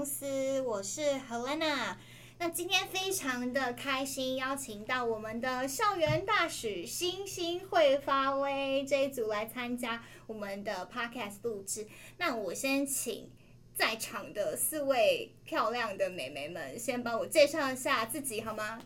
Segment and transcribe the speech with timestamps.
[0.00, 1.94] 公司，我是 Helena。
[2.38, 11.86] 那今天非常的开心，邀请到我们的校园大使星星会发威这一组来参加我们的 Podcast 录制。
[12.16, 13.28] 那我先请
[13.74, 18.80] 在场的四位漂亮的美眉们，先帮我介绍一下自己好吗？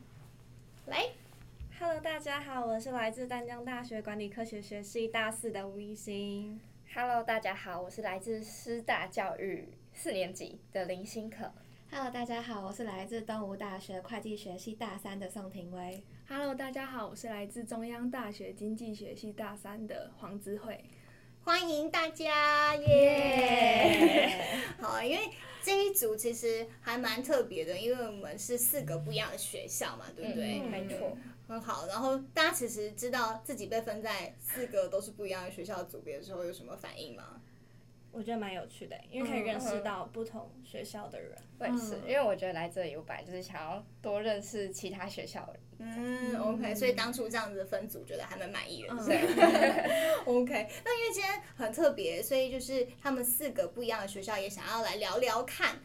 [0.87, 1.11] 来
[1.79, 6.61] ，Hello，大家好，我是来自丹江大学管理科学学系大四的吴一星。
[6.93, 11.51] Hello，大家好，我是来自师大教育四年级的林心可。
[11.91, 16.03] Hello，大家好，我是来自东吴大学会计学系大三的宋庭威。
[16.29, 20.85] Hello，大家好，我是来自中央大学经济学系大三的黄姿慧。
[21.45, 24.67] 欢迎大家，耶!
[24.81, 25.31] 好，因为
[25.63, 30.59] 这一组其实还蛮特别的，因为我们是四个不一样的学校嘛，对不对？
[30.59, 31.87] 嗯、没错，很好。
[31.87, 37.41] 然后大家其实知道自己被分在四个都是不一样的学校组别的时候，有什么反应吗？
[38.15, 41.37] 我觉得蛮有趣的，因为可以认识到不同学校的人。
[41.59, 45.61] 我也，是因为我觉得来这里，我本来就是想要多认识其他学校的人。
[45.79, 48.89] 嗯，OK，所以当初这样子的分组，觉得还蛮满意的。
[48.91, 48.99] 嗯、
[50.25, 55.81] OK，那因为今天很特别，所以就是他们四个不一样的学校也想要来聊聊看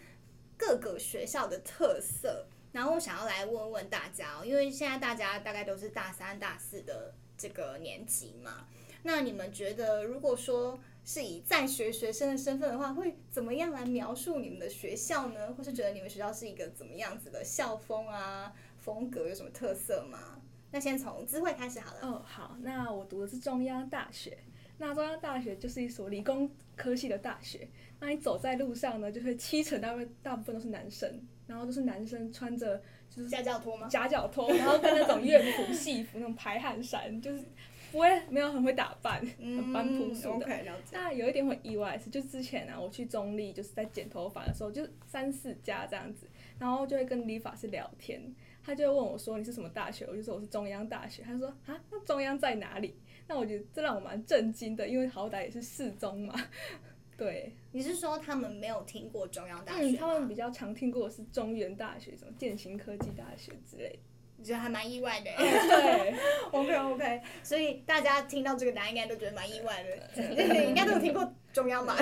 [0.55, 2.47] 各个学校的特色。
[2.71, 8.67] 然后我想要来问问大家哦，因为现在大家大概都是大三、大四的这个年级嘛，
[9.01, 15.51] 那你们觉得如果说是以在学学生的身份的话，会怎么样来描述你们的学校呢？
[15.57, 18.53] 或是觉得你们学校是一个怎么样子的校风啊？
[18.77, 20.39] 风格有什么特色吗？
[20.69, 21.99] 那先从智慧开始好了。
[22.03, 24.37] 哦，好，那我读的是中央大学。
[24.77, 27.67] 那中央大学就是一所理工科系的大学。
[27.99, 33.87] 那你走在路上呢，就会七成大部大部分都是男生，然后都是男生穿着就是夹脚拖吗？
[33.87, 37.43] 夹脚拖，然后跟那种乐谱戏服那种排汗衫，就是。
[37.91, 40.45] 不会，没有很会打扮，很般朴素的。
[40.45, 46.27] Okay, 那有一点很意外的是，就之前啊，我去中立就是在剪头发的时候，就三四家这样子，
[46.59, 48.21] 然后就会跟理发师聊天，
[48.63, 52.95] 他就会问我说：“你是什么大学？”我就说：“我是中央大学。”他说：“啊，那中央在哪里？”
[53.27, 56.33] 那我觉得这让我蛮震惊的，因为好歹也是四中嘛。
[57.17, 59.89] 对，你是说他们没有听过中央大学？
[59.89, 63.99] 嗯，他们比较常听过的是中原大学、什么建行科技大学之类的。
[64.39, 66.15] 我觉得还蛮意外的，对，
[66.51, 70.23] OK OK，所以大家听到这个答案应该都觉得蛮意外的，
[70.65, 71.97] 应该都有听过中央吧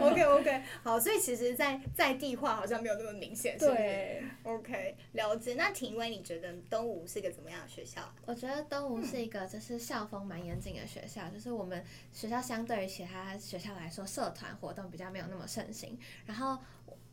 [0.00, 3.76] ？OK OK，好，所以其实在，在在地化好像没有那么明显，是不是？
[3.76, 5.54] 对，OK，了解。
[5.54, 8.00] 那庭威，你觉得东吴是一个怎么样的学校？
[8.26, 16.56] 我觉得东吴是一个就是校风蛮严谨的学校，就是我们学校相对于其他学校来说，社团活动比较没有那么盛行，然后。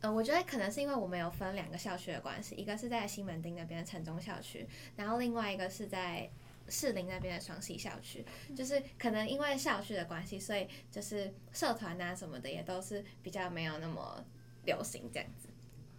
[0.02, 6.28] 呃，我觉得可能是因为我们有分两个校区的关系，一个是在西门町那边的城中校区，然后另外一个是在
[6.68, 8.24] 士林那边的双溪校区。
[8.56, 14.24] 就是可能因为校区的关系，所以就是社团啊什么的也都是比较没有那么
[14.64, 15.48] 流行这样子。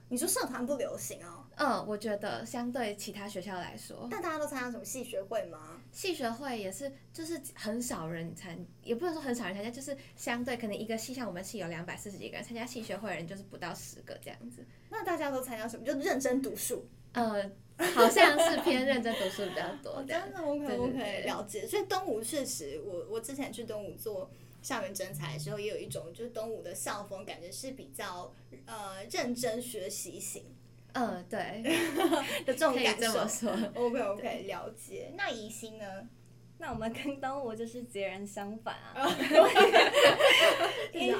[0.09, 1.42] 你说社团不流行哦？
[1.55, 5.81] 嗯，我觉得相对其他学校来说，但大家都参加什么系学会吗？
[5.91, 14.65] 系学会也是，就是很少人参，也不能说很少人参加，就是相对可能一个系，像我们系有两百四十几个人参加系学会的人就是不到十个这样子。
[14.89, 15.85] 那大家都参加什么？
[15.85, 16.87] 就认真读书？
[17.13, 20.03] 呃，好像是偏认真读书比较多。
[20.03, 21.67] 真的，OK OK，了解。
[21.67, 24.29] 所以东吴确实，我我之前去东吴做。
[24.63, 28.33] 校园征才的时候，也有一种就是东吴的校风，感觉是比较
[28.65, 30.45] 呃认真学习型。
[30.93, 31.61] 嗯，对，
[32.45, 32.91] 的这种感受。
[32.91, 33.51] 可以这么说。
[33.75, 35.11] OK OK，了解。
[35.15, 36.07] 那宜兴呢？
[36.59, 39.05] 那我们跟东吴就是截然相反啊。
[40.93, 41.13] 一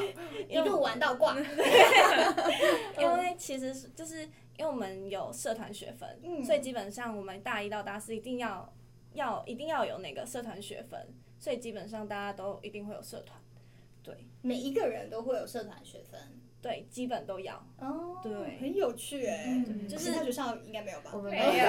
[0.47, 1.35] 一路玩到挂。
[2.97, 4.21] 因为其实就是
[4.57, 8.73] 因为我们有社团学分，嗯，所以基本上我们大一到大四一定要
[9.13, 11.13] 要一定要有那个社团学分。
[11.39, 13.37] 所以基本上大家都一定会有社团，
[14.01, 16.17] 对，每一个人都会有社团学分，
[16.63, 17.55] 对，基本都要。
[17.77, 21.11] 哦，对，很有趣哎、嗯，就是其他学校应该没有吧？
[21.13, 21.65] 我们没有，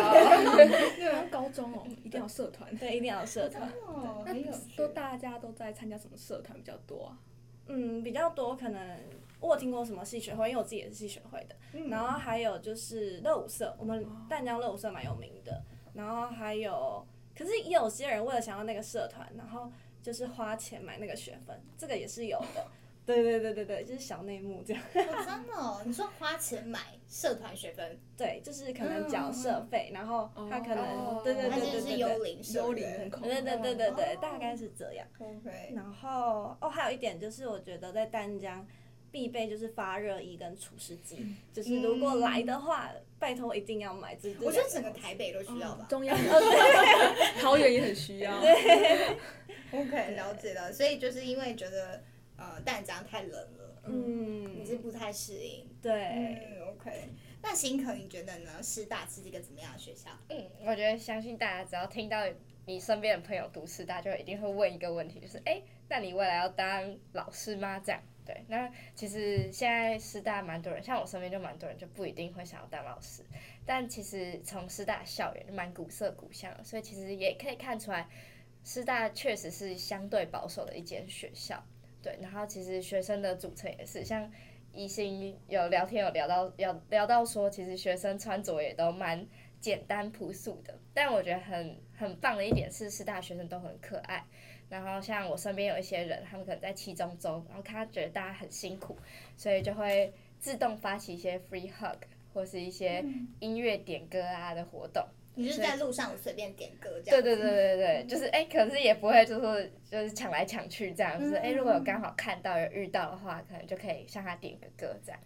[0.56, 3.68] 对， 高中哦，一定要社团， 对，一定要有社团。
[3.86, 4.34] 哦，那
[4.76, 7.18] 都大家都在参加什么社团比较多啊？
[7.66, 8.98] 嗯，比较多可能
[9.40, 11.56] 我有听过什么系学会，因为我自己也是系学会的。
[11.72, 15.60] 嗯、然后还有就是热舞社，我们淡江热舞社蛮有名的。
[15.92, 17.04] 然后还有。
[17.36, 19.68] 可是也有些人为了想要那个社团，然后
[20.00, 22.64] 就是花钱买那个学分，这个也是有的。
[23.06, 24.82] 对对对对对，就是小内幕这样。
[24.94, 25.82] 哦、真的、哦？
[25.84, 27.98] 你说花钱买社团学分？
[28.16, 33.28] 对，就是可能缴社费、嗯，然后他可能、哦、对对对对对对，幽灵幽灵很恐怖。
[33.28, 35.06] 对对对对对，大概是这样。
[35.18, 35.72] OK。
[35.74, 38.66] 然后哦，还有一点就是，我觉得在淡江。
[39.12, 44.16] 必备就是发热衣跟除湿机，就是如果来的话，嗯、拜托一定要买。
[44.16, 46.18] 这我觉得整个台北都需要吧， 哦、中央
[47.40, 48.40] 桃园也很需要。
[48.40, 49.16] 对，
[49.70, 50.72] OK，了解了。
[50.72, 52.02] 所以就是因为觉得
[52.36, 55.68] 呃淡江太冷了，嗯，你是不太适应。
[55.80, 57.10] 对，嗯，OK。
[57.42, 58.62] 那新可你觉得呢？
[58.62, 60.10] 师大是一个怎么样的学校？
[60.30, 62.18] 嗯，我觉得相信大家只要听到
[62.66, 67.78] 你身边的朋友读师大，就一定会问一个问题，就是哎，那你未来要当老师吗？
[67.78, 68.00] 这样。
[68.26, 73.22] 对，那其实现在师大蛮多人，像我身边就蛮多人就不一定会想要当老师，
[73.66, 78.08] 但其实从师大校园就蛮古色古香的，所以其实也可以看出来，
[78.64, 81.62] 师大确实是相对保守的一间学校。
[82.04, 84.30] 对，然后其实学生的组成也是像。
[84.76, 89.24] 一心有聊天有聊到聊聊到说，其实学生穿着也都蛮
[89.60, 94.26] 简单朴素的，但我觉得很很棒的一点是，师大学生都很可爱。
[94.68, 98.98] 然后像我身边有一些人，他们可能在期中周，然后他觉得大家很辛苦，
[99.36, 102.02] 所以就会自动发起一些 free hug
[102.34, 103.02] 或是一些
[103.38, 105.02] 音乐点歌啊的活动。
[105.36, 107.20] 你是在路上随便点歌这样？
[107.20, 115.20] 对对对对对，就是哎、欸，可是也不会就是就是抢来抢去这样，就是哎、欸，如果有刚好看到有遇到的话，可能就可以向他点个歌这样。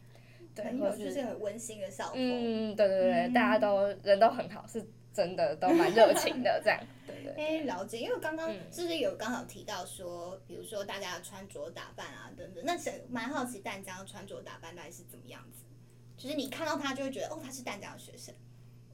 [0.55, 2.14] 对，很有就是很温馨的校风。
[2.16, 4.82] 嗯，对对对，嗯、大家都人都很好，是
[5.12, 6.81] 真的都蛮热情的这样。
[7.06, 7.32] 对对。
[7.34, 15.64] 哎、欸，了解，因为刚刚就是有刚好提到说，比如说大家的穿着打扮啊等等，那是蛮好奇淡江的穿着打扮到底是怎么样子？
[16.18, 18.34] 就是你看到他就会觉得哦，他是淡江的学生。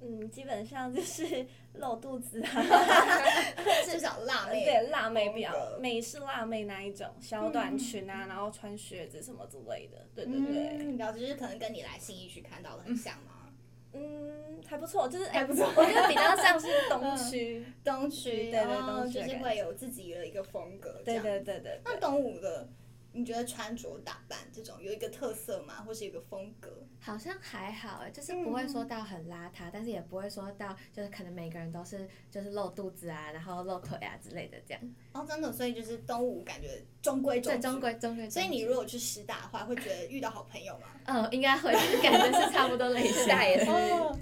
[0.06, 2.62] 嗯，基本上就是 露肚子啊，
[3.86, 5.50] 至少辣妹，对，辣妹比较
[5.80, 10.76] 美式辣妹那一种，小短裙啊，嗯、然后穿靴子什么之类的，对对对。
[10.78, 13.48] 嗯，然后就是可能跟你来新一区看到的很像吗？
[13.94, 21.80] 嗯，还不错，就是还不错，我觉得比较像是东区，东区，对对，东区就是会有自己的一个风格，对对对对。
[21.84, 22.68] 那东吴的。
[23.16, 25.84] 你觉得穿着打扮这种有一个特色吗？
[25.86, 26.68] 或是一个风格？
[27.00, 34.82] 好像还好哎，就是不会说到很邋遢，嗯、但是也不会说到就是可能每个人都是就是露肚子啊，然后露腿啊之类的这样。
[35.12, 37.60] 哦，真的，所以就是东吴感觉中规中矩。
[37.60, 38.28] 中规中矩。
[38.28, 40.88] 所以你如果去师大的话，会觉得遇到好朋友吗？
[41.06, 41.70] 嗯，应该会，
[42.02, 43.22] 感觉是差不多类似。
[43.22, 43.70] 师大也是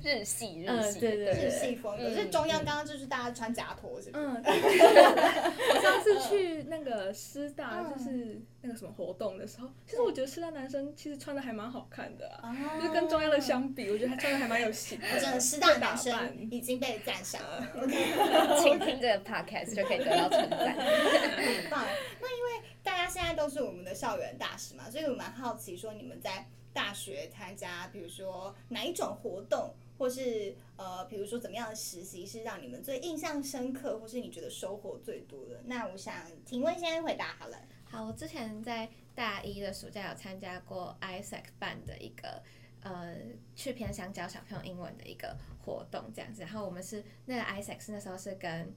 [0.03, 2.11] 日系，日系，对对日系风格。
[2.11, 4.25] 是中央刚刚就是大家穿夹拖，是不是？
[4.27, 4.43] 嗯。
[4.45, 8.43] 我上次去那个师大，就是。
[8.65, 15.06] 那个什么活动的时候，其实我觉得师大男生其实穿的还蛮好看的啊，哦、就是跟中央的相比，我觉得他穿的还蛮有型的。
[15.20, 17.64] 真的，师大男生已经被赞赏了。
[18.61, 20.75] 请听这个 podcast 就可以得到称赞。
[20.75, 21.87] 很棒。
[22.20, 35.61] 那因为大家现在都是我们的校园大使嘛，所以我蛮好奇说你们在大学参加，比如说哪一种活动，或是呃，比如说怎么样的实习是让你们最印象深刻，或是你觉得收获最多的？
[35.67, 36.12] 那我想
[36.44, 37.56] 庭汶先回答好了。
[37.93, 42.43] 好，我之前在大一的暑假有参加过 ISEC 办的一个
[42.81, 43.19] 呃
[43.55, 46.41] 去偏乡教小朋友英文的一个活动，这样子。
[46.41, 48.75] 然后我们是那个 ISEC 是那时候是跟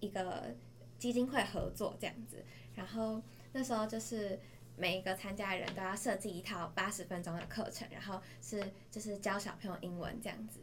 [0.00, 0.56] 一个
[0.96, 2.42] 基金会合作这样子。
[2.74, 3.22] 然后
[3.52, 4.40] 那时候就是
[4.74, 10.60] 每一个参加人都要设计一套八十分钟的课程，然后是就是教小朋友英文这样子。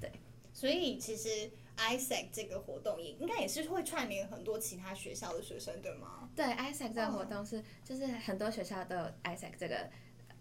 [0.00, 0.10] 对，
[0.52, 1.48] 所以其实。
[1.76, 6.28] ISEC 这个活动也应该也是会串联很多其他学校的学生，对吗？
[6.34, 9.90] 对，ISAC 这个活动是就是很多学校都有 ISAC 这个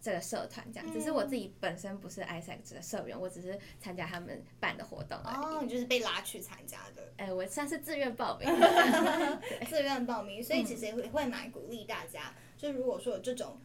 [0.02, 5.56] 这个社团这样，只是我自己本身不是 ISAC 的社员，我只是参加他们办的活动而已。
[5.58, 7.12] 哦，你就是被拉去参加的？
[7.18, 8.48] 哎，我算是自愿报名，
[9.70, 13.60] 自愿报名，所以其实也会会蛮鼓励大家，就如果说有这种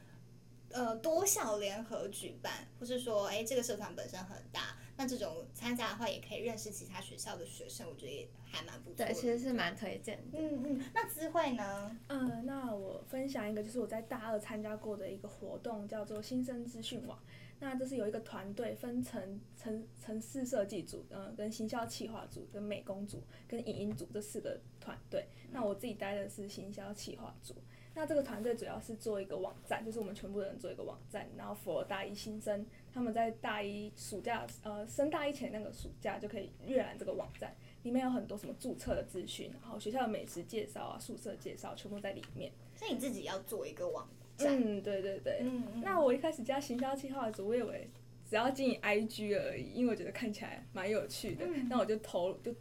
[0.70, 4.76] 呃多校联合举办，或是说哎这个社团本身很大。
[5.00, 9.06] 那这种参加的话，也可以认识其他学校的学生，我觉得也还蛮不错的。
[9.06, 10.38] 对，其实是蛮推荐的。
[10.38, 11.96] 嗯嗯，那知慧呢？
[12.08, 17.18] 嗯，那我分享一个，就是我在大二参加过的一个活动，叫做新生资讯网。
[17.60, 25.26] 那这是有一个团队分成城城市设计组，嗯，跟行销企划组、跟美工组、跟影音组这四个团队。
[25.50, 27.54] 那我自己待的是行销企划组。
[27.92, 42.50] 那这个团队主要是做一个网站，就是我们全部人做一个网站，然后 for 大一新生，他们在大一暑假，呃，升大一前那个暑假就可以阅览这个网站，里面有很多什么注册的资讯，然后学校的美食介绍啊、宿舍介绍，全部在里面。
[42.74, 44.56] 所以你自己要做一个网站？
[44.60, 45.38] 嗯，对对对。
[45.42, 45.80] 嗯嗯。
[45.82, 47.88] 那我一开始加行销计划组，我以为
[48.28, 52.52] 只要经营 IG 而已，因为我觉得看起来蛮有趣的，那、嗯、我就投就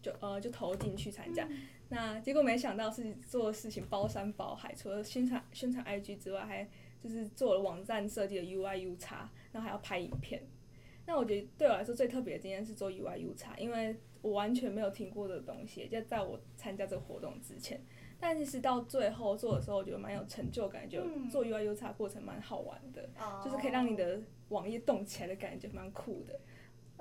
[0.00, 1.44] 就呃就投进去参加。
[1.44, 1.58] 嗯
[1.92, 6.66] 那结果没想到是做的事情包山包海，除了宣传宣传 IG 之外，还
[7.02, 9.14] 就是做了网站设计的 UI UX，
[9.52, 10.42] 然后还要拍影片。
[11.06, 17.80] 那我觉得对我来说最特别的经验是做 UI UX，因为我完全没有听过的东西，就在我参加这个活动之前。
[18.20, 23.10] 但其实到最后做的时候，我觉得蛮有成就感，就做 UI UX 过程蛮好玩的，
[23.44, 26.38] 就是可以让你的网页动起来的感觉蛮酷的。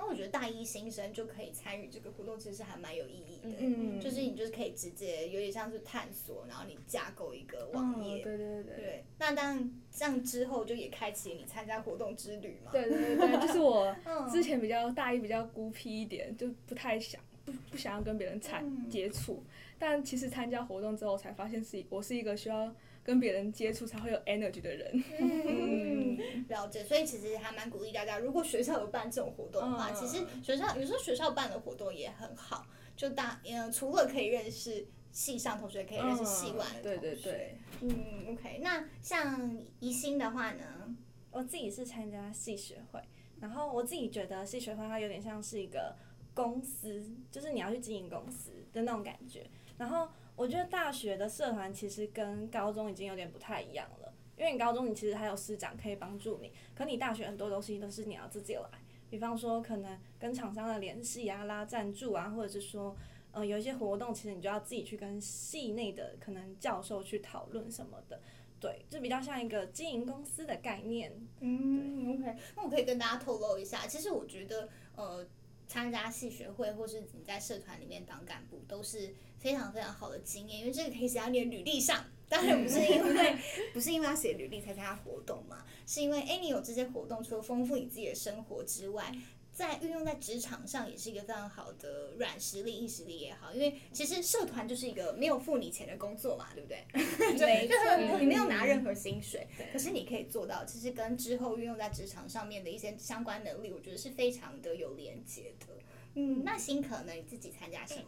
[0.01, 3.55] 那我觉得大一新生就可以参与这个活动，其实还蛮有意义的。
[3.59, 8.21] 嗯，就是你就是可以直接有点像是探索，然后你架构一个网页。
[8.21, 9.03] 嗯、对对对对。
[9.19, 12.71] 那当这样之后就也开启你参加活动之旅嘛。
[12.71, 13.95] 对对对，就是我
[14.31, 19.43] 之前比较大一，比较孤僻一点，就不太想不不想要跟别人参、嗯、接触。
[19.77, 25.03] 但其实参加活动之后，才发现是我是一个需要跟别人接触才会有 energy 的人。
[25.19, 26.83] 嗯，了解。
[26.83, 32.65] 所以其实还蛮鼓励大家，如果学校有办这种活动的话，嗯、其实学校有时候学校办的活动也很好。
[32.95, 36.83] 就大嗯，除了可以认识系上同学，可以认识系外的同学。
[36.83, 37.57] 对对对。
[37.81, 38.59] 嗯，OK。
[38.61, 40.95] 那像宜兴的话呢，
[41.31, 43.01] 我自己是参加系学会，
[43.39, 45.95] 然后我自己觉得系学会它有点像是一个
[46.35, 49.49] 公司，就是你要去经营公司的那种感觉。
[49.79, 50.07] 然后
[50.41, 58.67] 我觉得大学的社团其实跟高中已经有点不太一样了，因为你高中你其实还有师长可以帮助你，可你大学很多东西都是你要自己来，
[59.07, 62.97] 比方说可能跟厂商的联系啊、拉赞助啊，或者是说，
[63.31, 68.19] 呃，有一些活动其实你就要自己去跟系内的可能教授去讨论什么的，
[68.59, 71.13] 对，就比较像一个经营公司的概念。
[71.39, 75.23] 嗯，OK，那我可以跟大家透露一下，其实我觉得，呃。
[75.71, 82.03] 参加系学会，或是你在社团里面当干部，都是非常非常好的经验，因为这个可以写在你的履历上。
[82.27, 83.37] 当然不是因为
[83.71, 89.15] 不是因为要写履历才参加活动嘛，是因为哎，你有这些活动，除了丰富你自己的生活之外。
[89.61, 96.83] 在运用在职场上也是一个非常好的软实力、硬实力也好，因为其实社团就是一个没有付你钱的工作嘛，对不对？
[97.37, 105.67] 没错，你没有拿任何薪水，可是你可以做到，其实跟之后运用在职场上面的一些相关能力，我觉得是非常的有连接的。
[106.15, 107.13] 嗯，那新可呢？
[107.13, 108.05] 你自己参加什么？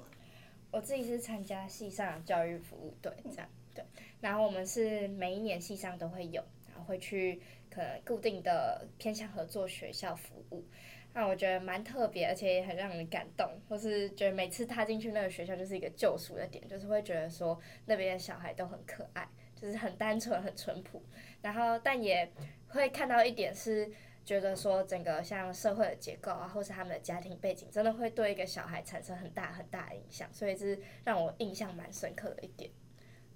[0.71, 3.85] 我自己是参加系上教育服务队，这样对。
[4.19, 10.65] 然后我们是每一年系上都会有，然后会去可能固定的偏向合作学校服务。
[11.13, 21.01] 那我觉得蛮特别，而且也很让人感动，或是觉得每次踏进去那个学校就是一个救赎的点，就是会觉得说那边的小孩都很可爱，就是很单纯、很淳朴。
[21.41, 22.31] 然后，但也
[22.69, 23.91] 会看到一点是，
[24.25, 32.71] 觉得说整个像社会的结构啊，或是他们的家庭背景，真的会对一个小孩产生很大很大的影响，所以是让我印象蛮深刻的一点。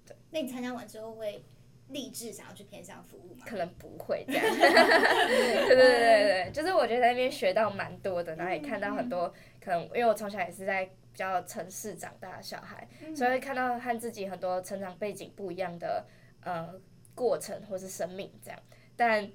[0.04, 1.44] 对，那你参加完之后会？
[1.88, 3.46] 立志想要去偏向服务吗？
[3.48, 4.44] 可能不会这样。
[4.44, 16.04] 对对对对，就是我觉得在那边学到蛮多的，然后也看到很多可能，因为我从小也是在比较城市长大的小孩，所以看到和自己很多成长背景不一样的
[16.42, 16.68] 呃
[17.14, 18.60] 过程或是生命这样，
[18.94, 19.30] 但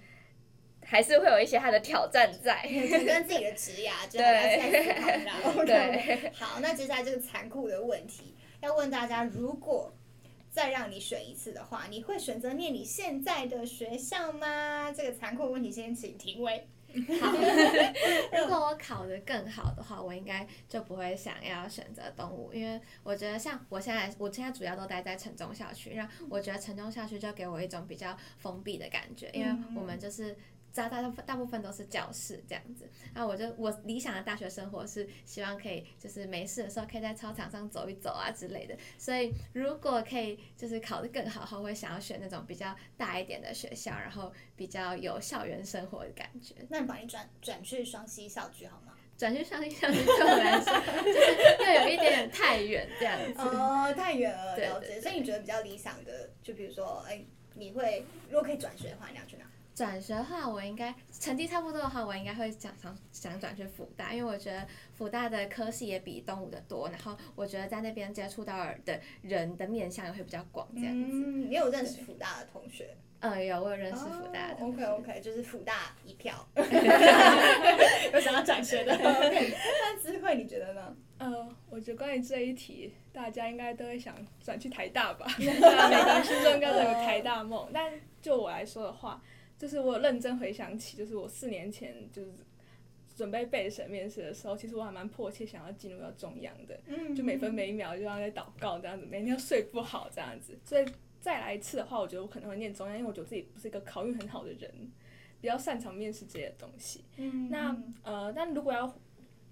[0.85, 2.61] 还是会有一些他的挑战在，
[3.05, 5.65] 跟自己的职涯 就还要再思考。
[5.65, 9.91] 对，好，那接下来这个残酷的问题要问大家，如果。
[10.53, 14.91] 再让你选一次的话，你会选择念你现在的学校吗？
[14.91, 16.61] 这个残酷问题先请庭葳。
[17.19, 17.31] 好，
[18.37, 30.37] 如果我考得更好的话，我应该就不会想要选择动物，因为我觉得像我现在，我现在主要都待在城中校区，让我觉得城中校区就给我一种比较封闭的感觉，因为我们就是。
[30.73, 46.55] 大大大部分都是教室这样子，那我就我理想的大学生活是希望可以就是没事的时候可以在操场上走一走啊之类的，所以如果可以就是考得更好的话，我会想要选那种比较大一点的学校，然后比较有校园生活的感觉。
[46.69, 48.93] 那你把你转转去双溪校区好吗？
[49.15, 53.39] 转去双溪校区对我来说就是又有一点点太远这样子。
[53.39, 54.99] 哦，太远了，了解。
[54.99, 59.45] 所以你觉得比较理想的，就比如说，哎，你会如果可以转学的话，你要去哪？
[59.75, 71.17] 转学的话，我应该成绩差不多的话，我应该会想想想转去辅大，因为我觉得辅大的科系也比东吴的多，然后我觉得在那边接触到的人的面向也会比较广，这样子。
[71.25, 72.95] 嗯，你有认识辅大的同学？
[73.21, 74.83] 嗯，有，我有认识辅大的同学。
[74.83, 76.45] Oh, OK OK，就是辅大一票。
[76.55, 78.93] 有想要转学的。
[78.93, 80.95] OK， 那姿慧你觉得呢？
[81.17, 84.13] 呃，我觉得关于这一题，大家应该都会想
[84.43, 85.25] 转去台大吧？
[85.39, 89.21] 每个人心中应该都有台大梦，但就我来说的话。
[89.63, 92.33] 就是我认真回想起，就是我四年前就是
[93.15, 96.77] 准备备审面试的时候，其实我还蛮迫切想要进入到中央的，
[97.15, 100.59] 就每分每一秒就像在祷告这样子，每天都睡不好这样子。
[100.65, 100.85] 所以
[101.21, 104.69] 再来一次的话，我觉得我可能会念中央，因为我觉得自己不是一个考运很好的人，
[105.39, 107.05] 比较擅长面试这些东西。
[107.49, 108.93] 那呃，但如果要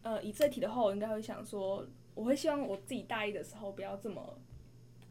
[0.01, 4.37] 呃以这题的话，我应该会想说，我会希望我自己大一的时候不要这么。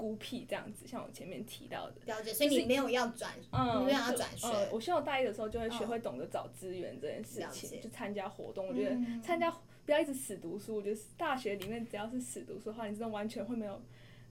[0.01, 4.47] 孤僻这样子，像我前面提到的，了解，所以你没有要转，嗯，没有要转学。
[4.49, 8.67] 嗯，我希望我大一的时候就会学会懂得找资源这件事情，就参加活动。
[8.67, 9.55] 我觉得参加
[9.85, 13.79] 不要一直死读书，我觉得大学里面只要是死读书的话，你真的完全会没有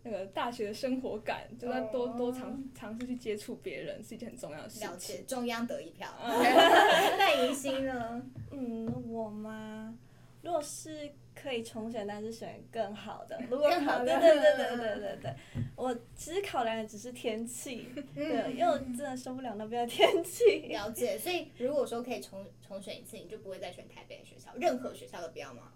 [0.01, 1.47] 那个大学的生活感。
[1.59, 4.89] 就要多多尝尝试去接触别人，是一件很重要的事情。
[4.89, 6.11] 了解，中央得一票。
[6.19, 8.21] 那迎新呢？
[8.49, 9.95] 嗯，我吗？
[10.41, 15.35] 如果是可以重选，但是选更好的，如果更好的对对对对对对对，
[15.75, 20.67] 我其实考量的只是天气，对，因为我真的受不了那边的天气。
[20.67, 25.73] 了解，所以如果说可以重重选一次，你就不会再选台北的学校，任何学校都不要吗？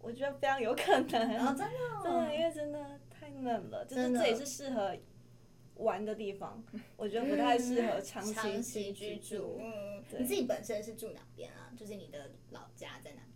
[0.00, 1.06] 我觉得非常有可能。
[1.08, 4.96] 真的、哦，对，因为真的太冷了，就是这也是适合
[5.74, 6.62] 玩的地方，
[6.96, 9.58] 我觉得不太适合长期长期居住。
[9.60, 11.72] 嗯，你自己本身是住哪边啊？
[11.76, 13.27] 就是你的老家在哪边？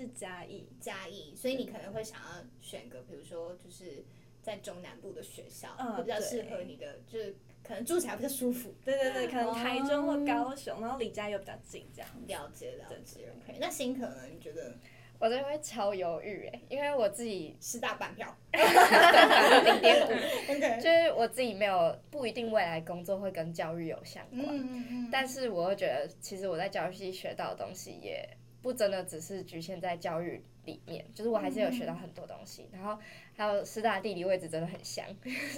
[0.00, 4.04] 是嘉义，嘉义，所以你可能会想要选个，比如说就是
[4.42, 8.74] 在中南部的学校，嗯、会比较适合你的，就是可能住起来比较舒服。
[8.84, 12.10] 对对对，可能台中或高雄，哦、然后离家又比较近，这样。
[12.26, 13.58] 了解了解，OK。
[13.60, 14.26] 那新可呢？
[14.32, 14.74] 你觉得？
[15.18, 20.10] 我这边会超犹豫哎，因为我自己 是大半票， 零点五
[20.50, 20.76] ，okay.
[20.80, 28.26] 就是我自己没有不一定未来工作会跟教育有相关，嗯嗯，但是我会觉得其实我在教育系学到的东西也
[28.62, 32.98] 不真的只是局限在教育里面，就是我还是有学到很多东西，然后
[33.34, 35.06] 还有师大地理位置真的很香，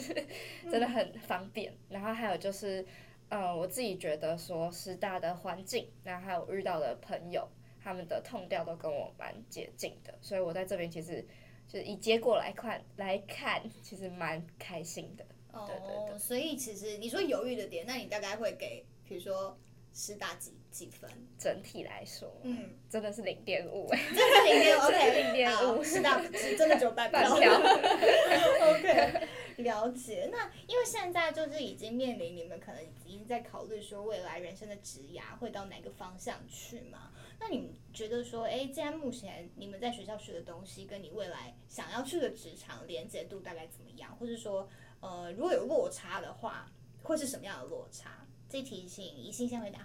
[0.70, 2.84] 真的很方便，然后还有就是
[3.28, 7.48] 呃我自己觉得说师大的环境，然后还有遇到的朋友。
[7.84, 11.20] 他们的痛调都跟我蛮接近的，所以我在这边其实
[11.66, 15.24] 就是以结果来看来看，其实蛮开心的。
[15.50, 19.58] 哦，对对对，所以其实你说犹豫的点，那你大概会给，比如说
[19.92, 21.08] 师大几几分？
[21.38, 27.22] 整体来说，嗯，真的是零点五，真的是零点五， OK，零点五，师大真的只有半票。
[27.30, 29.28] OK。
[29.58, 37.12] 了解，那因为现在就是已经面临你们可能已经在考虑说未来人生的职涯会到哪个方向去嘛？
[37.38, 44.16] 那你们觉得说，哎，既然目前你们在学校学的东西跟你未来想要去的职场连接度大概怎么样？
[44.16, 44.66] 或者说，
[45.00, 46.66] 呃，如果有落差的话，
[47.02, 48.26] 会是什么样的落差？
[48.48, 49.80] 这题请宜兴先回答。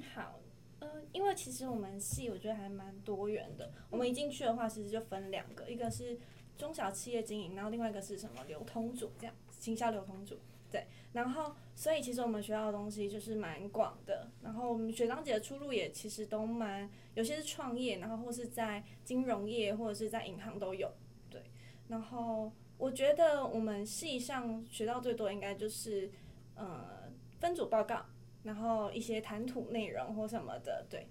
[0.00, 0.40] 好，
[0.80, 3.72] 呃，因为其实我们系我觉得还蛮多元的。
[3.90, 6.18] 我们一进去的话，其实就分两个，一个是。
[6.56, 10.38] 中小企业经营，然后另外一个是什么流通组这样，行销流通组，
[10.70, 20.88] 对，然后所以其实我们学校的东西就是蛮广的，然后我们学长姐的出路也其实都蛮，有些是创业，然后或是在金融业或者是在银行都有，
[21.28, 21.42] 对，
[21.88, 26.08] 然后我觉得我们系上学到最多应该就是
[26.54, 28.06] 呃分组报告，
[28.44, 31.08] 然后一些谈吐内容或什么的，对，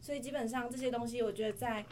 [0.00, 1.84] 所以基本上这些东西我觉得在。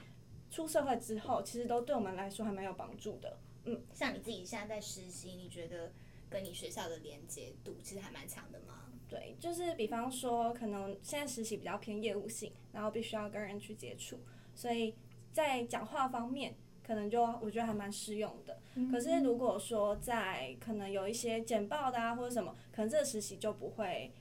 [0.51, 3.39] 出社会之后，其实都对我们来说还蛮有帮助的。
[3.65, 5.91] 嗯，像你自己现在在实习，你觉得
[6.31, 8.85] 跟你学校的连接度其实还蛮强的吗？
[9.09, 14.21] 对，就是比方说，可能现在实习比较偏业务性，然后必须要跟人去接触，
[14.55, 14.95] 所以
[15.33, 16.55] 在讲话方面，
[16.87, 18.57] 可能就我觉得还蛮适用的。
[18.77, 18.89] 嗯。
[18.93, 24.13] 可是如果说在可能有一些简报的啊或者什么，可能这个实习就不会，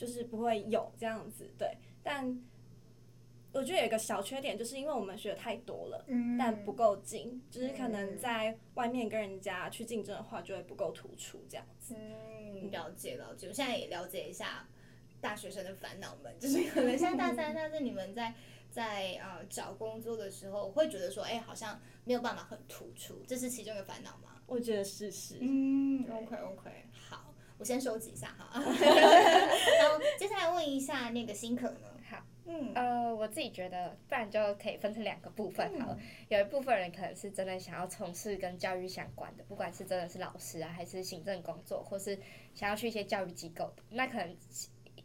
[0.00, 1.52] 就是不会有这样子。
[1.58, 2.42] 对，但。
[3.52, 11.96] 我觉得有一个小缺点，就是因为我们学的太多了，嗯、但不够精，就是可能在外面跟人家去竞争的话，就会不够突出这样子。
[11.98, 14.68] 嗯，了解了解，我现在也了解一下
[15.20, 18.32] 大学生的烦恼们，就是可能现在大三， 但是你们在
[18.70, 24.40] 在呃找工作的时候，会觉得说，哎、欸，好像没有办法很突出，这是其中一个烦恼吗？
[24.46, 25.38] 我觉得是是。
[25.40, 27.29] 嗯，OK OK，好，
[27.60, 28.50] 我先收集一下哈。
[28.58, 31.80] 然后接下来问一下那个新可呢？
[32.46, 35.98] 嗯，呃，我自己觉得，不然就可以分成两个部分好了。
[36.28, 42.18] 有一部分人可能是真的想要从事跟教育相关的，不管是真的是老师啊，还是行政工作，或是
[42.52, 43.84] 想要去一些教育机构的。
[43.90, 44.36] 那可能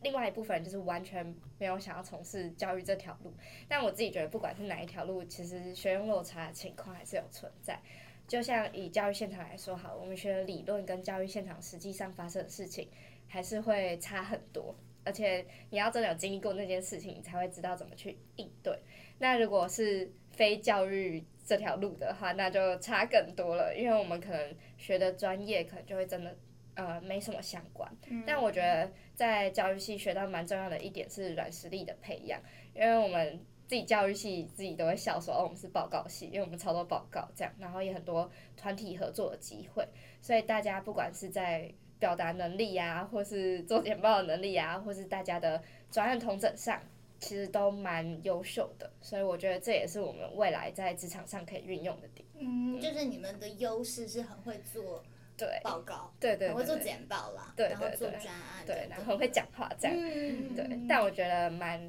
[0.02, 3.32] 另外一部分人就是完全没有想要从事教育这条路。
[3.68, 7.80] 但我自己觉得，不管是哪一条路，其实学用落差的情况还是有存在。
[8.28, 12.90] 就像以教育现场来说，好，我们学的理论跟教育现场实际上发生的事情，
[13.28, 14.76] 还是会差很多。
[15.04, 18.76] 而且你要真的有经历过那件事情，你才会知道怎么去应对。
[19.20, 26.36] 那如果是非教育这条路的话，那就差更多了，因为我们可能学的专业可能就会真的
[26.74, 27.88] 呃没什么相关。
[28.10, 28.24] 嗯。
[28.26, 32.42] 但我觉得在教育系学到蛮重要的一点是软实力的培养，
[32.74, 39.88] 因为我们自己教育系自己都会笑说哦，我们是报告系，因为我们超多报告这样，然后也很多团体合作的机会，
[40.22, 46.80] 所以大家不管是在表达能力呀、啊，或是做简报的能力呀、啊，或是大家的专案统整上，
[47.20, 52.28] 其实都蛮优秀的，所以我觉得这也是我们未来在职场上可以运用的点。
[52.38, 55.02] 嗯，就是你们的优势是很会做
[55.38, 55.60] 对。
[55.64, 60.80] 报告，对对，对，对，很会做简报啦，对，然后做专案，对，然后会讲话这样，嗯、对。
[60.88, 61.82] 但我觉得蛮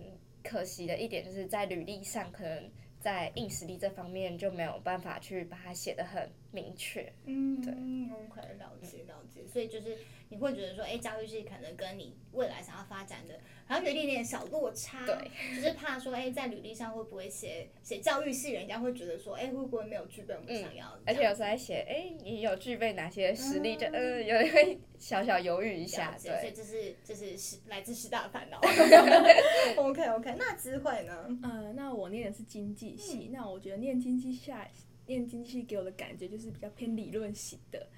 [0.48, 2.70] 可惜的一点，就是在履历上可能。
[2.98, 7.12] 在硬实力这方面就没有办法去把它写得很明确。
[7.26, 9.98] 嗯，对，OK，了解了解，所以就是
[10.30, 21.02] 你会觉得说，哎，教育系可能跟你未来想要发展的，好像有一点点小落差，对，就是怕说，哎，在履历上会不会写写教育系，人家会觉得说，哎，会不会没有具备我们想要的？
[21.06, 23.76] 而且有时候还写，哎，你有具备哪些实力？
[23.76, 28.58] 就呃，有一会小小犹豫一下，对，所以这是这是是来自师大的烦恼。
[29.76, 31.28] OK OK，那智慧呢？
[31.42, 34.66] 呃，那我念的是经济系，那我觉得念经济下
[35.06, 37.88] 念经济系给我的感觉就是比较偏理论型的。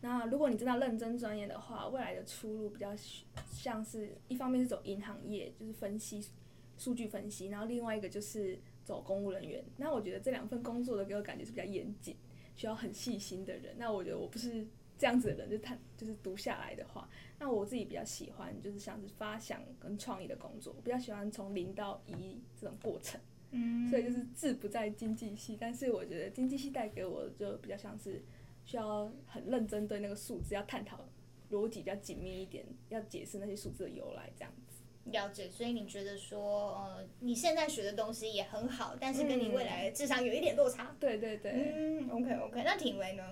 [0.00, 2.94] 那如果你真的认真专业的话，未来的出路比较
[3.50, 6.24] 像是一方面是走银行业，就是分析
[6.76, 9.64] 数据分析，然后另外一个就是走公务人员。
[9.78, 12.14] 那我觉得这两份工作的给我感觉是比较严谨，
[12.54, 13.74] 需要很细心的人。
[13.78, 14.66] 那我觉得我不是
[14.98, 23.18] 这样子的人，就他就是读下来的话，那我自己比较喜欢就是像是发想跟创意的工作，我比较喜欢从零到一这种过程。
[23.50, 28.22] 嗯，所以就是志不在经济系，但是我觉得经济系带给我的就比较像是。
[28.68, 31.08] 需要很认真对那个数字，要探讨
[31.52, 34.82] 逻辑比较紧密一点，要解释那些数字的由来，这样子。
[35.12, 40.96] 了解，所以你觉得说，呃，你现在学的东西也很好，但是跟你未来的智商有一点落差。
[40.98, 41.52] 对对对。
[41.76, 43.22] 嗯，OK OK，那庭维呢？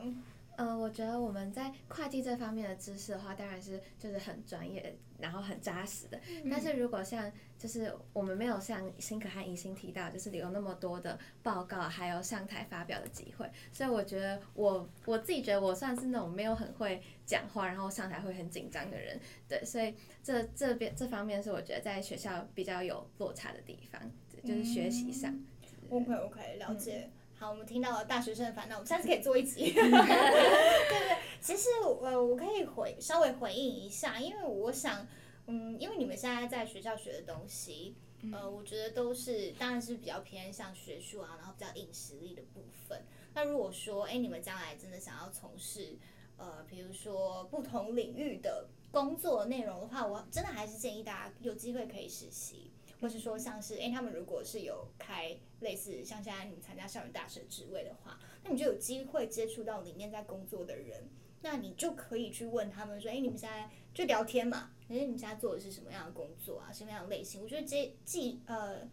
[0.56, 6.18] 呃，我觉得我们在会计这方面的知识的话，当然是就是很专业，然后很扎实的。
[6.28, 19.18] 嗯、但是如果像就是我们没有像辛可和银星提到，就是有那么多的报告，还有上台发表的机会，所以我觉得我我自己觉得我算是那种没有很会讲话，然后上台会很紧张的人。
[19.48, 24.00] 对，所以这这边这方面是我觉得在学校比较有落差的地方，
[24.44, 25.32] 就是学习上。
[25.32, 25.44] 嗯、
[25.90, 27.10] OK OK，了解。
[27.34, 29.72] 嗯好，我们听到了大学生的烦恼，我们下次可以做一集。
[29.72, 31.68] 对 对，其实
[32.00, 35.06] 呃，我可以回稍微回应一下，因为我想，
[35.46, 37.96] 嗯，因为你们现在在学校学的东西，
[38.32, 43.02] 呃，我觉得都是当然是比较偏向学术啊，然后比较硬实力的部分。
[43.34, 45.98] 那如果说，哎，你们将来真的想要从事
[46.36, 52.70] 呃，比如说不同领域的工作内容的话，我真的还是建议大家有机会可以实习。
[53.00, 61.08] 或是说，像是哎、欸，他们如果是有开类似像现在你参加校园大使职位的话，那你就有机会接触到里面在工作的人，
[61.42, 67.42] 那你就可以去问他们说，哎、欸，你们现在就聊天嘛，哎、欸，你们现在做的是什么样的工作啊，什么样的类型？
[67.42, 68.88] 我觉得借借呃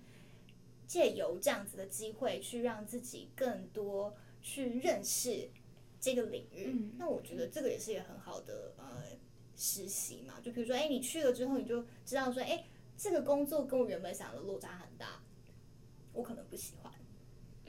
[0.87, 5.49] 借由这样子的机会，去让自己更多去认识
[5.99, 9.03] 这个领域，嗯、那我觉得这个也是一个很好的呃
[9.55, 10.39] 实习嘛。
[10.41, 12.65] 就比如说，哎、欸，你去了之后，你就知道说，哎、欸。
[13.01, 15.23] 这个工作跟我原本想的落差很大，
[16.13, 16.93] 我可能不喜欢。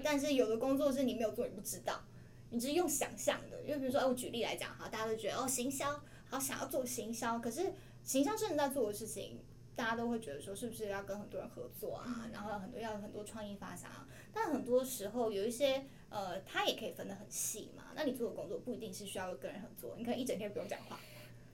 [0.04, 2.04] 但是有的工作是你没有做，你不知道，
[2.50, 3.62] 你只是用想象的。
[3.62, 7.72] 因为比如说，哎我举例来讲哈，大家都觉得哦，行销好想要做行销，可是
[8.04, 9.40] 行销真的在做的事情，
[9.74, 12.28] 大家都会觉得说，是不是要跟很多人合作啊？
[12.30, 14.06] 然后很多要有很多创意发想啊。
[14.34, 17.84] 但很多时候有一些呃，它也可以分得很细嘛。
[17.94, 21.00] 那你做的工作不一定是需要跟人合作，你可以一整天不用讲话。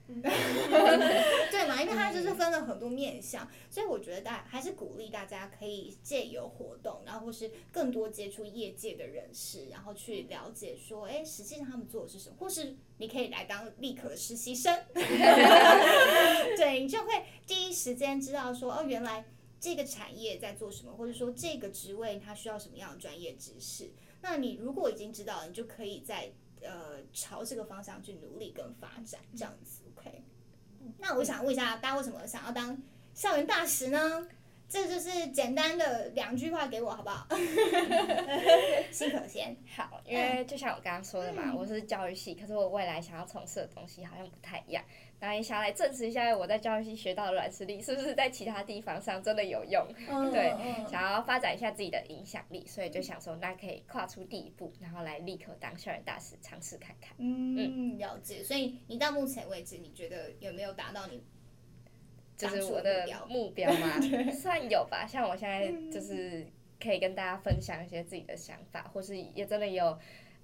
[1.51, 1.81] 对嘛？
[1.83, 19.27] 因为它就是分了很多面向，所以我觉得大还是鼓励大家可以借由活动，然后或是更多接触业界的人士，然后去了解说，哎，实际上他们做的是什么，或是你可以来当立可的实习生， 对，你就会第一时间知道说，哦，原来
[19.61, 23.90] 这个产业在做什么，或者说这个职位它需要什么样的专业知识。
[24.23, 29.83] 那你如果已经知道了，你就可以在呃朝这个方向去努力跟发展，这样子。
[29.97, 30.23] OK，
[30.99, 32.77] 那我想问一下，大家为什么想要当
[33.14, 34.29] 校园大使呢？
[34.68, 37.27] 这就是简单的两句话给我，好不好？
[38.92, 39.57] 辛可先。
[39.75, 44.85] 好，因为就像我刚刚说的嘛，嗯、我是教育系，可是我未来想要从事的东西好像不太一样。
[45.20, 49.85] 那也想来证实一下，我在教育系学到的软实力是不是在其他地方上真的有用？
[50.09, 57.16] 嗯、对，嗯、想要发展一下自己的影响力，所以就想说，那可以跨出第一步，然后来立刻当校园大使，尝试看看。
[57.18, 58.44] 嗯，了解。
[58.44, 61.20] 所以你到目前为止，你觉得有没有达到你？
[62.37, 64.00] 就是我的目标吗，
[64.31, 65.04] 算有吧。
[65.04, 66.46] 像我现在就是
[66.81, 69.98] 可以跟大家分享一些自己的想法，或是也真的有，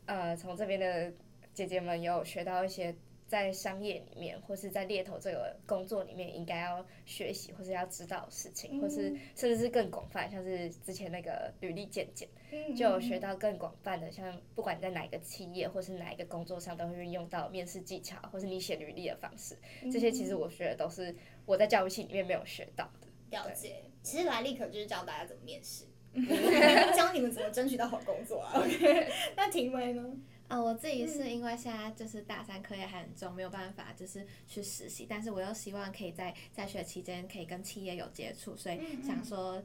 [0.06, 1.12] 呃，从这边的
[1.52, 2.92] 姐姐们有学到一些。
[3.26, 12.28] 在商业里面，或是在猎头这个工作里面，应该要学习或是要知道的事情，或是甚至是更广泛，像是之前那个履历健检，
[12.76, 19.56] 就有学到更广泛的，像不管在哪一个企业或是哪一个工作上，都会运用到面试技巧，或是你写履历的方式，
[19.90, 21.14] 这些其实我觉得都是
[21.46, 23.08] 我在教育系里面没有学到的。
[23.30, 25.86] 了解，其实来立可就是教大家怎么面试，
[26.94, 28.52] 教你们怎么争取到好工作啊。
[28.54, 30.04] OK，那庭维呢？
[30.48, 39.62] 呃，我自己是因为现在就是大三课业还很重，没有办法就是去实习，但是我又希望可以在在学期间可以跟企业有接触，所以想说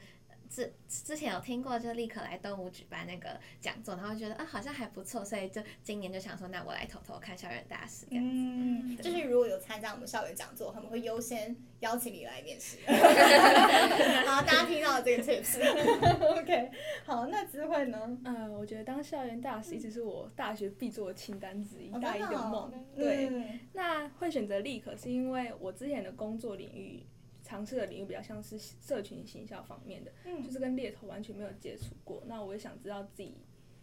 [0.49, 8.31] 之之前有听过，就立刻来东吴举办那个讲座，然后觉得啊好像还不错，所以就今年就想说，那我来偷偷看校园大使这样子。
[8.33, 12.77] 嗯，就是如果有参加我们校园讲座，他们会优先邀请你来面试。
[14.25, 15.59] 好，大家听到这个 tips。
[16.41, 16.71] OK，
[17.05, 18.17] 好，那智慧呢？
[18.25, 22.63] 呃，我觉得当校园大使一直是我大学必做的清单之一，哦、大一的梦。
[22.63, 27.05] 哦、对，嗯、那会选择立刻是因为我之前的工作领域。
[27.49, 32.21] 尝试的领域比较像是社群行销方面的，嗯、就是跟猎头完全没有接触过。
[32.27, 33.33] 那我也想知道自己，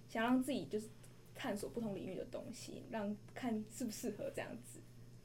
[0.09, 0.87] 想让自己就是
[1.35, 4.79] 探索不同领域的东西，让看适不适合这样子。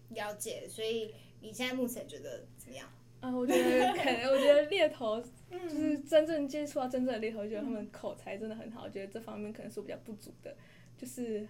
[0.09, 2.87] 了解，所以你现在目前觉得怎么样？
[3.19, 8.85] 啊、呃，我觉得可能，我觉得猎头就是真正接触到真正的猎头，觉得他们口才真的很好。
[8.85, 10.57] 我觉得这方面可能是我比较不足的，
[10.97, 11.47] 就是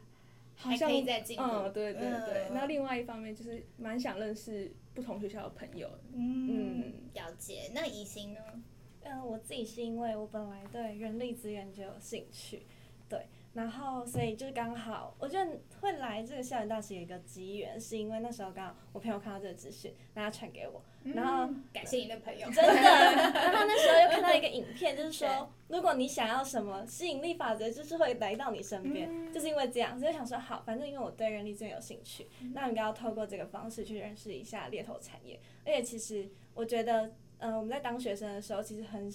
[0.56, 1.44] 好像还可以再进步。
[1.44, 2.50] 嗯，对对对。
[2.50, 4.70] 嗯、那另外一方面就是蛮想认识。
[4.94, 7.70] 不同学校的朋友，嗯，嗯了解。
[7.74, 8.40] 那怡欣呢？
[9.04, 12.62] 嗯、呃，我自己是因为我本来对人力资源就有兴趣，
[13.10, 20.82] 对，然后所以就是刚好，我觉得会来这个校园大使有一个机缘，是因为那时候刚好我朋友看到这个资讯，然后传给我。
[21.04, 22.74] 然后感谢你的朋友，真的。
[22.74, 35.40] 然后那时候又看到一个影片，就是说， 如果你想要什么吸引力法则，就是会来到你身边，就是因为这样，所以想说好，反正因为我对人力资源有兴趣，那应该要透过这个方式去认识一下猎头产业。
[35.66, 39.12] 而且其实我觉得，嗯，我们在当学生的时候，其实很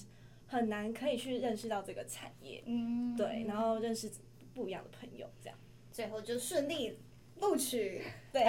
[0.46, 4.10] 很难可以去认识到这个产业，嗯，对，然后认识
[4.54, 5.58] 不一样的朋友，这样，
[5.90, 6.98] 最后就顺利。
[7.38, 8.42] 录取，对，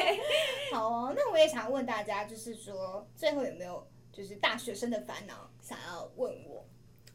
[0.72, 1.12] 好哦。
[1.14, 6.66] 那我也想问大家，就是说，最后有没有就是大学生的烦恼想要问我？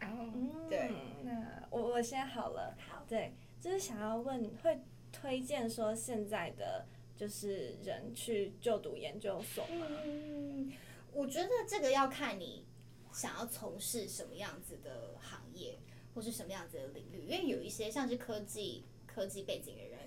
[0.02, 0.92] 哦，对，
[1.24, 2.78] 那我我先好了。
[2.78, 4.80] 好，对，就是想要问，会
[5.12, 6.86] 推荐说现在的
[7.18, 9.88] 就是人去就读研究所吗？
[10.06, 10.72] 嗯，
[11.12, 12.68] 我觉得这个要看你
[13.14, 15.80] 想要从事什么样子的行业，
[16.14, 20.00] 或是什么样子的领域，因为有一些像是科技科技背景的人。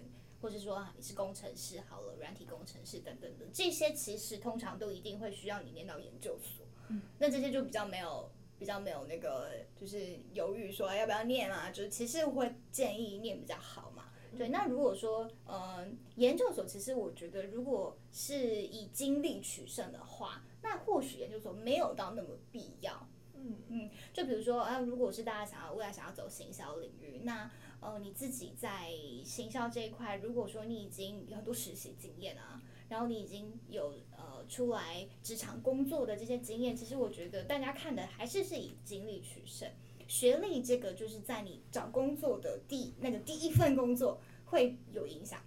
[0.42, 6.66] 或者说你是工程师好了，软体工程师等等的，这些其实通常都一定会需要你念到研究所。
[6.88, 14.11] 嗯，那这些就比较没有比较没有那个就是犹豫说要不要念啊，就是其实会建议念比较好嘛。
[14.36, 23.08] 对，那如果说呃研究所，其实我觉得如果是以经历取胜的话，那或许研究所没有到那么必要。
[23.34, 28.92] 嗯嗯，就比如说啊，如果是大家想要未来想要走行销领域，那呃，你自己在
[29.24, 39.68] 行销这一块，如果说你已经有很多实习经验啊，然后你已经有呃出来职场工作的这些经验，其实我觉得大家看的还是是以经历取胜。
[40.12, 45.40] 学历这个就是在你找工作的第那个第一份工作会有影响，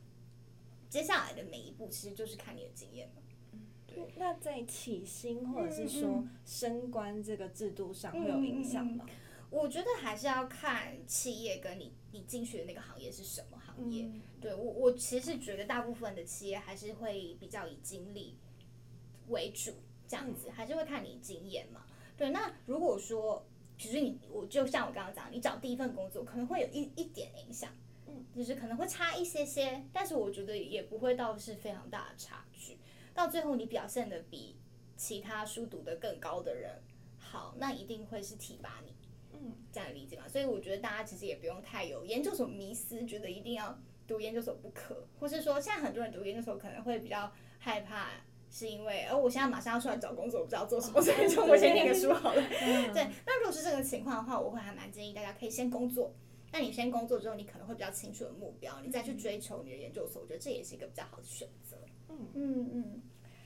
[0.90, 3.22] 接下来的每一步其实就是看你的经验了。
[3.86, 9.06] 对，那在起薪或者是说升官这个制度上会有影响吗？
[9.08, 9.16] 嗯嗯嗯
[9.52, 14.06] 我觉得还是要看企业跟你你进去的那个行业是什么行业。
[14.06, 18.36] 嗯、对我我其实觉得大部分的企业还是会比较以经历
[19.28, 19.74] 为主，
[20.08, 21.86] 这样子、嗯、还是会看你经验嘛。
[22.18, 23.46] 对，那如果说
[23.78, 27.70] 其实你我就像我刚刚讲，你找第一份工作可能会有一一点影响，
[28.08, 32.78] 嗯，就是可能会差一些些，但是我觉得也不会到是非常大的差距。
[33.14, 34.58] 到最后你表现的比
[34.96, 36.82] 其他书读的更高的人
[37.18, 38.94] 好，那一定会是提拔你。
[39.34, 40.28] 嗯，这样理解嘛？
[40.28, 48.12] 所以我觉得大家其实也不用太有研究所迷思，觉得一定要读研究所不可，或是说现在很多人读研究所可能会比较害怕，
[48.56, 52.42] 是因为哦，我现在马上要出来找工作，我不知道做什么，所以就我先念个书好了。
[52.94, 56.16] 对，那如果是这个情况的话，我会还蛮建议大家可以先工作。
[56.54, 61.76] 那你先工作之后，你可能会比较清楚的目标，你再去追求你的研究所，我觉得这也是一个比较好的选择。
[62.08, 63.02] 嗯嗯嗯。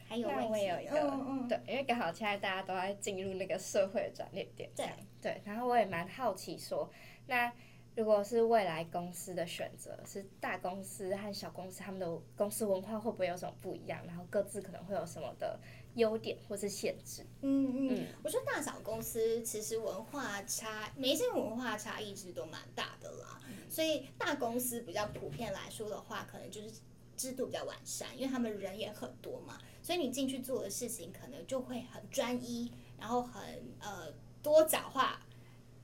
[0.08, 4.88] 还有那我也有一个，嗯嗯对，因为刚好现在大家都在进入那个社会的转捩点，对，
[5.19, 5.41] 对。
[5.43, 6.88] 然后我也蛮好奇说，
[7.26, 7.52] 那
[8.00, 14.02] 如果是未来公司的选择，是大公司和小公司，他们的公司文化会不会有什么不一样？
[14.08, 15.60] 然后各自可能会有什么的
[15.96, 17.26] 优点或是限制？
[17.42, 23.42] 嗯嗯，嗯我觉得大小公司其实文化差，每一些文化差异其实都蛮大的啦。
[23.50, 26.72] 嗯、所以大公司比较普遍来说的话，可能就是
[27.18, 29.58] 制度比较完善，因为他们人也很多嘛。
[29.84, 33.44] 所以你进去做的事情可能就会很专一，然后很
[33.82, 34.10] 呃
[34.42, 35.20] 多角化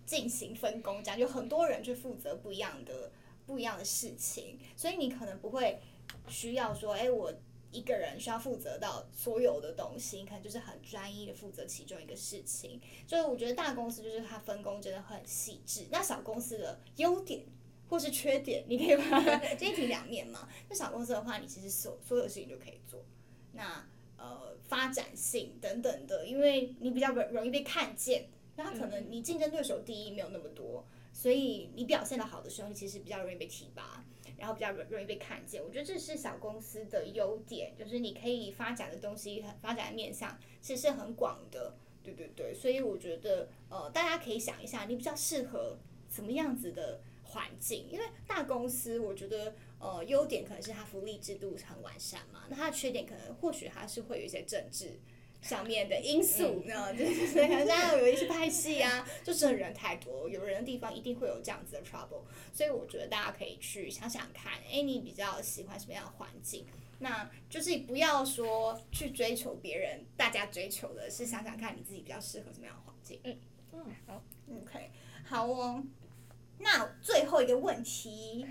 [0.06, 3.12] 进行分工，这样就很多人去负责不一样的
[3.46, 5.80] 不一样的事情，所以你可能不会
[6.28, 7.34] 需要说，哎，我
[7.72, 12.80] 一个人需要负责到所有的东西，可能就是很专一的负责其中一个事情。
[13.08, 17.44] 所以我觉得大公司就是它分工真的很细致，那小公司的优点
[17.90, 20.48] 或是缺点，你可以把它 这一体两面嘛。
[20.70, 23.04] 那小公司的话，你其实所所有事情就可以做，
[23.54, 23.86] 那。
[24.18, 34.04] 呃，发展性等等的，因为你比较容容易被看见，那可能你竞争对手第一没有那么多，所以你表现的好的时候，你其实比较容易被提拔，
[34.38, 35.62] 然后比较容易被看见。
[35.64, 41.76] 我觉得这是小公司的优点，就是你可以发展的东西、发展的面向其实是很广的。
[42.02, 47.88] 对对对，所以我觉得呃，大家可以想一下，你比较适合什么样子的环境？
[47.90, 55.00] 因为大公司，我觉得呃，优点可能是它福利制度很完善嘛，那它的缺点可能或许它是会有一些政治。
[55.48, 66.66] 上面的因素呢，就是可 能大家有一些拍戏啊，就是人太多，有人的地方一定会有这样子的 trouble，所以我觉得大家可以去想想看，哎，你比较喜欢什么样的环境？
[66.98, 73.20] 那就是不要说去追求别人，大家追求的是想想看你自己比较适合什么样的环境。
[73.24, 73.38] 嗯
[73.74, 74.90] 嗯，好，OK，
[75.24, 75.84] 好哦。
[76.58, 78.48] 那最后一个问题，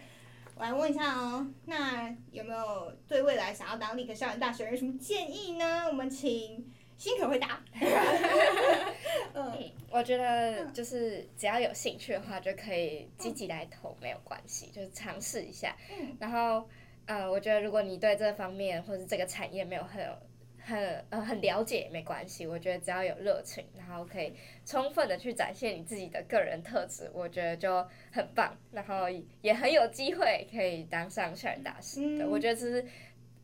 [0.55, 5.87] 我来问一下哦，那有没有对未来想要当立可校园大学有什么建议呢？
[5.89, 6.73] 我们请。
[6.97, 7.63] 辛可回答。
[9.35, 15.77] 嗯，我觉得就是只要有兴趣的话，就可以积极来投，没有关系，就是尝试一下。
[16.21, 16.69] 然后，
[17.07, 20.11] 呃，我觉得如果你对这方面或者这个产业没有很有
[20.65, 24.33] 很呃很了解也没关系，我觉得只要有热情，然后可以
[24.65, 28.57] 充分的去展现你自己的个人特质，我觉得就很棒。
[28.73, 29.07] 然后
[29.43, 32.87] 也很有机会可以当上校园大使的，我觉得这是。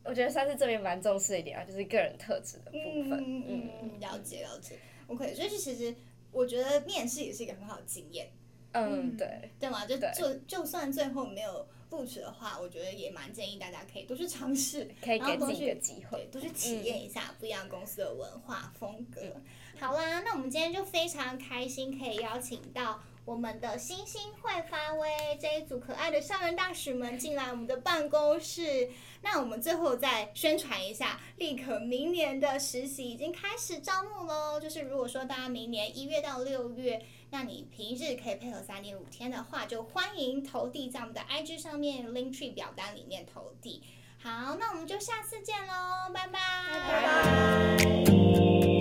[0.03, 3.19] 我觉得算是这边蛮重视一点啊，就是个人特质的部分。
[3.19, 4.77] 嗯嗯嗯，了解了解。
[5.07, 5.95] OK，所以其实
[6.31, 8.31] 我觉得面试也是一个很好的经验。
[8.71, 9.51] 嗯，对。
[9.59, 9.85] 对吗？
[9.85, 19.21] 就就就算最后没有录取的话，我觉得也蛮建议大家可以多去尝试，可以给自己一个机会，多去体验一下不一样公司的文化风格。
[19.21, 19.43] 嗯、
[19.79, 23.03] 好啦，那我们今天就非常开心可以邀请到。
[23.23, 28.89] 我们的星星会发威这一组可爱的校园大使们进来我们的办公室。
[29.21, 34.59] 那我们最后再宣传一下，立可明年的实习已经开始招募喽。
[34.59, 43.83] 就是如果说大家明年一月到六月，那你平日可以配合三点五天的话，就欢迎投递在我们的 IG 上面 Linktree 表单里面投递。
[44.21, 46.39] 好，那我们就下次见喽，拜拜。
[46.71, 48.80] 拜拜。